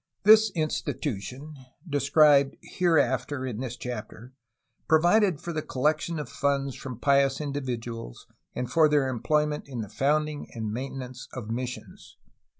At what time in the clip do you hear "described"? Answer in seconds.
1.87-2.55